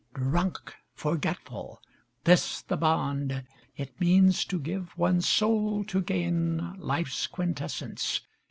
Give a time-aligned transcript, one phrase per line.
[0.15, 0.73] Drunk!
[0.95, 1.79] Forgetful!
[2.23, 3.43] This the bond:
[3.77, 8.21] it Means to give one's soul to gain Life's quintessence.